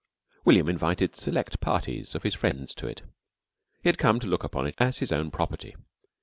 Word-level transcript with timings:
William 0.45 0.67
invited 0.67 1.15
select 1.15 1.59
parties 1.59 2.15
of 2.15 2.23
his 2.23 2.33
friends 2.33 2.73
to 2.73 2.87
it. 2.87 3.03
He 3.83 3.87
had 3.89 3.99
come 3.99 4.19
to 4.19 4.25
look 4.25 4.43
upon 4.43 4.65
it 4.65 4.73
as 4.79 4.97
his 4.97 5.11
own 5.11 5.29
property. 5.29 5.75